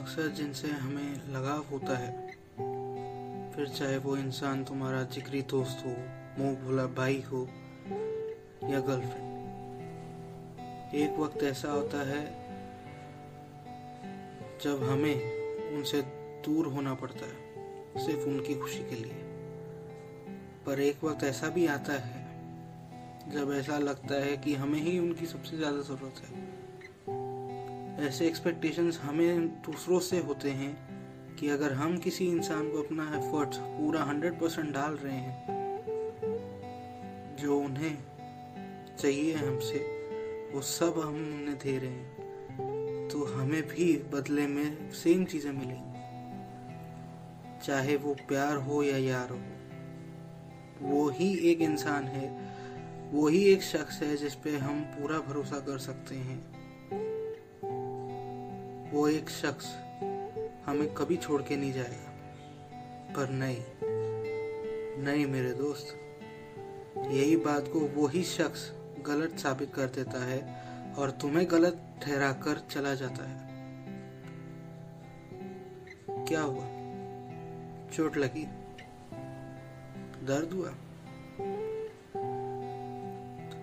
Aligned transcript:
मकसद 0.00 0.34
जिनसे 0.34 0.68
हमें 0.68 1.32
लगाव 1.32 1.64
होता 1.70 1.98
है, 1.98 2.26
फिर 3.52 3.68
चाहे 3.68 3.96
वो 3.96 4.16
इंसान 4.16 4.64
तुम्हारा 4.64 5.04
जिगरी 5.04 5.42
दोस्त 5.42 5.86
हो, 5.86 5.96
मुँह 6.38 6.56
भुला 6.56 6.86
भाई 6.96 7.22
हो, 7.22 7.48
या 8.64 8.80
गर्लफ्रेंड 8.80 9.30
एक 10.94 11.18
वक्त 11.18 11.42
ऐसा 11.42 11.70
होता 11.70 12.08
है 12.08 12.24
जब 14.64 14.82
हमें 14.82 15.14
उनसे 15.76 16.02
दूर 16.46 16.66
होना 16.66 16.94
पड़ता 16.94 17.26
है, 17.26 17.36
सिर्फ़ 18.06 18.28
उनकी 18.28 18.54
खुशी 18.54 18.78
के 18.78 18.96
लिए। 18.96 19.14
पर 20.66 20.80
एक 20.80 21.04
वक्त 21.04 21.24
ऐसा 21.24 21.48
भी 21.48 21.66
आता 21.66 21.98
है 21.98 22.26
जब 23.32 23.52
ऐसा 23.52 23.78
लगता 23.78 24.14
है 24.14 24.36
कि 24.36 24.54
हमें 24.54 24.78
ही 24.78 24.98
उनकी 24.98 25.26
सबसे 25.26 25.56
ज़्यादा 25.56 25.82
ज़रूरत 25.82 26.14
है। 26.24 26.30
ऐसे 28.00 28.26
एक्सपेक्टेशंस 28.26 28.98
हमें 29.02 29.48
दूसरों 29.62 29.98
से 30.00 30.18
होते 30.18 30.50
हैं 30.50 31.36
कि 31.36 31.48
अगर 31.48 31.72
हम 31.72 31.96
किसी 31.98 32.26
इंसान 32.26 32.68
को 32.70 32.82
अपना 32.82 33.04
एफर्ट्स 33.16 33.58
पूरा 33.58 34.02
हंड्रेड 34.02 34.38
परसेंट 34.40 34.72
डाल 34.74 34.94
रहे 34.94 35.16
हैं, 35.16 35.36
जो 37.36 37.58
उन्हें 37.58 37.96
चाहिए 39.00 39.34
हमसे, 39.34 39.78
वो 40.54 40.60
सब 40.60 40.94
हम 40.98 41.14
उन्हें 41.14 41.56
दे 41.58 41.78
रहे 41.78 41.90
हैं 41.90 43.08
तो 43.08 43.24
हमें 43.24 43.62
भी 43.62 43.92
बदले 44.12 44.46
में 44.46 44.90
सेम 44.92 45.24
चीज़ें 45.24 45.52
मिलेंगी। 45.52 45.88
चाहे 47.66 47.96
वो 47.96 48.14
प्यार 48.28 48.56
हो 48.56 48.82
या 48.82 48.96
यार 48.96 49.30
हो, 49.30 49.40
वो 50.82 51.08
ही 51.08 51.32
एक 51.50 51.60
इंसान 51.60 52.04
है, 52.04 52.28
वो 53.12 53.26
ही 53.28 53.44
एक 53.44 53.62
शख्स 53.62 54.02
है 54.02 54.16
जिस 54.16 54.34
पे 54.34 54.56
हम 54.56 54.80
पूरा 54.80 55.18
भरोसा 55.18 55.58
कर 55.58 55.78
सकते 55.78 56.14
हैं। 56.14 56.38
वो 58.92 59.08
एक 59.08 59.30
शख्स 59.30 59.66
हमें 60.66 60.88
कभी 60.94 61.16
छोड़ 61.16 61.42
के 61.42 61.56
नहीं 61.56 61.72
जाएगा। 61.72 62.10
पर 63.14 63.30
नहीं 63.30 63.62
नहीं 65.04 65.26
मेरे 65.26 65.52
दोस्त, 65.52 65.94
यही 67.10 67.36
बात 67.36 67.68
को 67.68 67.80
वो 67.80 68.06
ही 68.06 68.22
शख्स 68.22 68.70
गलत 69.06 69.38
साबित 69.38 69.72
कर 69.74 69.86
देता 69.86 70.24
है 70.24 70.40
और 70.98 71.10
तुम्हें 71.10 71.46
गलत 71.50 71.80
ठहरा 72.02 72.32
कर 72.32 72.62
चला 72.70 72.94
जाता 72.94 73.28
है। 73.28 73.48
क्या 76.28 76.40
हुआ? 76.40 76.66
चोट 77.94 78.16
लगी? 78.16 78.46
दर्द 80.26 80.52
हुआ? 80.52 80.70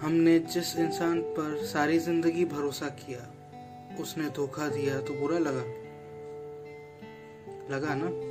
हमने 0.00 0.38
जिस 0.38 0.76
इंसान 0.76 1.20
पर 1.36 1.64
सारी 1.66 1.98
ज़िंदगी 1.98 2.44
भरोसा 2.44 2.88
किया 2.98 3.20
उसने 4.00 4.28
धोखा 4.28 4.68
दिया 4.68 5.00
तो 5.00 5.14
बुरा 5.14 5.38
लगा। 5.38 5.64
लगा 7.76 7.94
ना? 7.94 8.28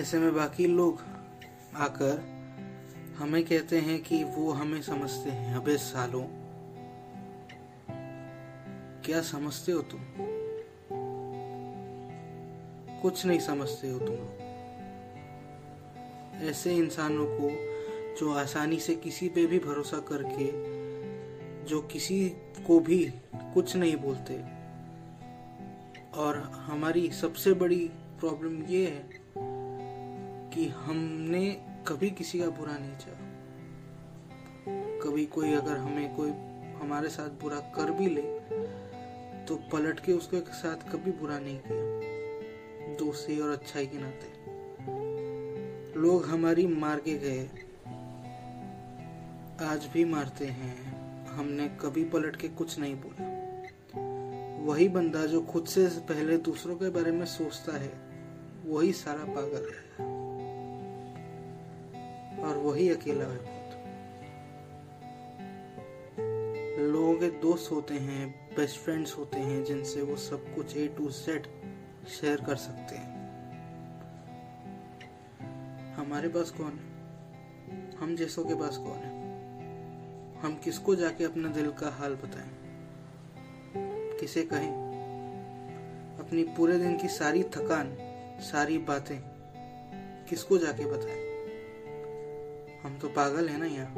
ऐसे 0.00 0.18
में 0.18 0.34
बाकी 0.34 0.66
लोग 0.66 1.00
आकर 1.74 2.38
हमें 3.18 3.44
कहते 3.44 3.78
हैं 3.78 4.02
कि 4.02 4.24
वो 4.24 4.52
हमें 4.52 4.82
समझते 4.82 5.30
हैं। 5.30 5.56
अबे 5.56 5.76
सालों, 5.76 6.24
क्या 9.02 9.22
समझते 9.22 9.72
हो 9.72 9.82
तुम? 9.82 10.00
कुछ 13.02 13.26
नहीं 13.26 13.38
समझते 13.38 13.88
हो 13.88 13.98
तुम 13.98 14.08
लोग। 14.08 14.38
ऐसे 16.42 16.76
इंसानों 16.76 17.26
को 17.26 17.50
जो 18.16 18.32
आसानी 18.34 18.78
से 18.78 18.94
किसी 18.94 19.28
पे 19.28 19.46
भी 19.46 19.58
भरोसा 19.58 19.98
करके 19.98 20.77
जो 21.68 21.80
किसी 21.82 22.28
को 22.66 22.80
भी 22.80 22.98
कुछ 23.34 23.76
नहीं 23.76 23.96
बोलते। 23.96 24.34
और 26.14 26.38
हमारी 26.38 27.10
सबसे 27.10 27.52
बड़ी 27.52 27.90
प्रॉब्लम 28.20 28.62
ये 28.62 28.86
है 28.86 29.08
कि 30.50 30.66
हमने 30.68 31.50
कभी 31.88 32.10
किसी 32.10 32.40
का 32.40 32.48
बुरा 32.50 32.78
नहीं 32.78 32.96
चाहा। 32.98 33.26
कभी 35.00 35.26
कोई 35.26 35.52
अगर 35.52 35.76
हमें 35.76 36.14
कोई 36.16 36.30
हमारे 36.82 37.08
साथ 37.08 37.28
बुरा 37.42 37.60
कर 37.76 37.90
भी 37.90 38.06
ले 38.06 38.38
तो 39.46 39.56
पलट 39.72 40.00
के 40.00 40.12
उसके 40.12 40.40
साथ 40.40 40.90
कभी 40.92 41.12
बुरा 41.12 41.38
नहीं 41.38 41.58
किया। 41.58 42.96
दोस्ती 42.96 43.40
और 43.40 43.50
अच्छाई 43.50 43.86
के 43.86 43.98
नाते। 43.98 44.30
लोग 46.00 46.26
हमारी 46.26 46.66
मार 46.66 47.00
के 47.00 47.18
गए। 47.18 47.48
आज 49.66 49.86
भी 49.86 50.04
मारते 50.04 50.46
हैं। 50.46 50.97
हमने 51.38 51.68
कभी 51.68 52.04
पलट 52.04 52.36
के 52.36 52.48
कुछ 52.48 52.78
नहीं 52.78 52.94
बोला। 52.94 53.38
वही 54.64 54.88
बंदा 54.88 55.26
जो 55.26 55.40
खुद 55.40 55.66
से 55.66 55.86
पहले 55.86 56.38
दूसरों 56.38 56.76
के 56.76 56.90
बारे 56.90 57.10
में 57.10 57.26
सोचता 57.26 57.76
है, 57.76 57.92
वही 58.66 58.92
सारा 58.92 59.24
पागल 59.24 59.72
है। 59.72 60.08
और 62.44 62.56
वही 62.56 62.88
अकेला 62.90 63.24
है 63.24 63.36
बहुत 63.36 63.58
लोगों 66.80 67.14
के 67.14 67.30
दोस्त 67.30 67.72
होते 67.72 67.94
हैं 67.94 68.54
बेस्ट 68.56 68.76
फ्रेंड्स 68.76 69.18
होते 69.18 69.38
हैं, 69.38 69.64
जिनसे 69.64 70.02
वो 70.02 70.16
सब 70.16 70.54
कुछ 70.54 70.76
ए 70.76 70.88
टू 70.88 71.10
जेड 71.10 71.46
शेयर 72.08 72.40
कर 72.40 72.56
सकते 72.56 72.94
हैं। 72.94 73.18
हमारे 75.94 76.28
पास 76.28 76.50
कौन 76.50 76.72
है? 76.72 76.98
हम 77.96 78.16
जैसों 78.16 78.44
के 78.44 78.54
पास 78.54 78.76
कौन 78.76 78.96
है? 78.96 79.17
हम 80.42 80.60
किसको 80.64 80.94
जाके 80.94 81.24
अपना 81.24 81.48
दिल 81.48 81.70
का 81.70 81.90
हाल 81.90 82.14
बताएँ? 82.14 82.50
किसे 84.20 84.42
कहें? 84.42 84.88
अपनी 86.20 86.42
पूरे 86.42 86.78
दिन 86.78 86.98
की 86.98 87.08
सारी 87.08 87.42
थकान, 87.42 87.96
सारी 88.40 88.78
बातें 88.78 89.18
किसको 90.28 90.58
जाके 90.58 90.86
बताएँ? 90.86 91.28
हम 92.84 92.98
तो 92.98 93.08
पागल 93.08 93.48
है 93.48 93.58
ना 93.58 93.66
यहाँ। 93.66 93.94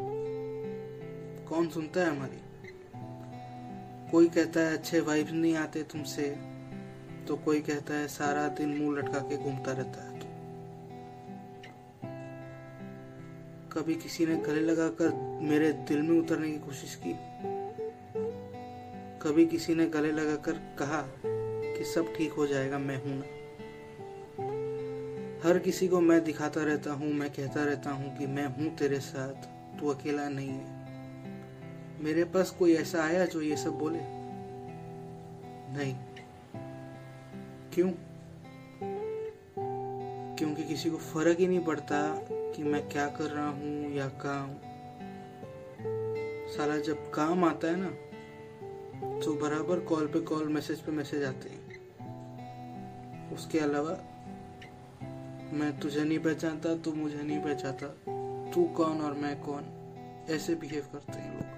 कौन 1.48 1.68
सुनता 1.68 2.00
है 2.00 2.10
हमारी? 2.10 2.42
कोई 4.10 4.28
कहता 4.28 4.60
है, 4.60 4.72
अच्छे 4.72 5.00
वाइब्स 5.00 5.32
नहीं 5.32 5.56
आते 5.56 5.82
तुमसे 5.82 6.38
तो 7.28 7.36
कोई 7.36 7.60
कहता 7.60 7.94
है, 7.94 8.08
सारा 8.08 8.48
दिन 8.48 8.68
मुँह 8.68 8.98
लटका 8.98 9.18
के 9.18 9.36
घूमता 9.36 9.72
रहता 9.72 10.04
है। 10.04 10.09
कभी 13.72 13.94
किसी 13.94 14.26
ने 14.26 14.36
गले 14.36 14.60
लगाकर 14.60 15.38
मेरे 15.42 15.72
दिल 15.72 16.02
में 16.02 16.20
उतरने 16.20 16.50
की 16.50 16.58
कोशिश 16.58 17.00
की। 17.06 17.12
कभी 19.18 19.46
किसी 19.46 19.74
ने 19.74 19.86
गले 19.86 20.12
लगाकर 20.12 20.52
कहा 20.52 21.10
कि 21.76 21.84
सब 21.84 22.14
ठीक 22.16 22.32
हो 22.32 22.46
जाएगा, 22.46 22.78
मैं 22.78 22.96
हूँ 22.96 23.18
ना। 23.18 23.40
हर 25.48 25.58
किसी 25.58 25.88
को 25.88 26.00
मैं 26.00 26.24
दिखाता 26.24 26.62
रहता 26.62 26.92
हूँ, 26.92 27.12
मैं 27.12 27.30
कहता 27.30 27.64
रहता 27.64 27.90
हूँ 27.90 28.18
कि 28.18 28.26
मैं 28.26 28.46
हूँ 28.46 28.76
तेरे 28.76 29.00
साथ, 29.00 29.34
तू 29.80 29.88
अकेला 29.88 30.28
नहीं 30.28 30.48
है। 30.48 30.80
मेरे 32.04 32.24
पास 32.24 32.50
कोई 32.50 32.74
ऐसा 32.74 33.04
आया 33.04 33.26
जो 33.26 33.40
ये 33.40 33.56
सब 33.56 33.70
बोले? 33.70 33.98
नहीं। 35.78 35.94
क्यों? 37.74 37.90
क्योंकि 40.36 40.64
किसी 40.64 40.90
को 40.90 40.96
फ़र्क 40.96 41.38
ही 41.38 41.46
नहीं 41.46 41.60
पड़ता 41.60 42.26
कि 42.56 42.62
मैं 42.62 42.88
क्या 42.88 43.06
कर 43.08 43.24
रहा 43.24 43.48
हूँ 43.48 43.92
या 43.92 44.08
हूँ। 44.40 44.60
साला 46.48 46.76
जब 46.78 47.10
काम 47.10 47.44
आता 47.44 47.68
है 47.68 47.76
ना 47.76 47.90
तो 49.20 49.34
बराबर 49.34 49.80
कॉल 49.80 50.06
पे 50.06 50.20
कॉल 50.20 50.48
मैसेज 50.48 50.80
पे 50.80 50.92
मैसेज 50.92 51.24
आते 51.24 51.48
हैं। 51.48 51.70
उसके 53.32 53.58
अलावा, 53.58 53.92
मैं 55.52 55.80
तुझे 55.80 56.04
नहीं 56.04 56.18
पहचानता, 56.18 56.74
तू 56.76 56.92
मुझे 56.92 57.22
नहीं 57.22 57.38
पहचानता। 57.38 57.86
तू 58.52 58.64
कौन 58.64 59.00
और 59.00 59.14
मैं 59.14 59.40
कौन? 59.40 59.64
ऐसे 60.30 60.54
बिहेव 60.54 60.84
करते 60.92 61.18
हैं 61.18 61.34
लोग। 61.34 61.49